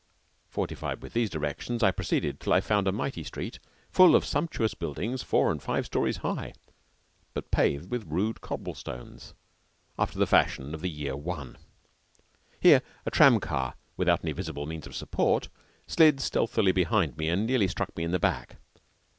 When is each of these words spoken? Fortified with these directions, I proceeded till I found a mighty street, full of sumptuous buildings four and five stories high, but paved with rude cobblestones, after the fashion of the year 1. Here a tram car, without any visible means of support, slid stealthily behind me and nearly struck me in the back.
Fortified 0.49 1.03
with 1.03 1.13
these 1.13 1.29
directions, 1.29 1.83
I 1.83 1.91
proceeded 1.91 2.39
till 2.39 2.53
I 2.53 2.59
found 2.59 2.87
a 2.87 2.91
mighty 2.91 3.23
street, 3.23 3.59
full 3.91 4.15
of 4.15 4.25
sumptuous 4.25 4.73
buildings 4.73 5.21
four 5.21 5.51
and 5.51 5.61
five 5.61 5.85
stories 5.85 6.17
high, 6.25 6.53
but 7.35 7.51
paved 7.51 7.91
with 7.91 8.07
rude 8.07 8.41
cobblestones, 8.41 9.35
after 9.99 10.17
the 10.17 10.25
fashion 10.25 10.73
of 10.73 10.81
the 10.81 10.89
year 10.89 11.15
1. 11.15 11.55
Here 12.59 12.81
a 13.05 13.11
tram 13.11 13.39
car, 13.39 13.75
without 13.95 14.23
any 14.23 14.31
visible 14.33 14.65
means 14.65 14.87
of 14.87 14.95
support, 14.95 15.49
slid 15.85 16.19
stealthily 16.19 16.71
behind 16.71 17.15
me 17.15 17.29
and 17.29 17.45
nearly 17.45 17.67
struck 17.67 17.95
me 17.95 18.03
in 18.03 18.09
the 18.09 18.17
back. 18.17 18.55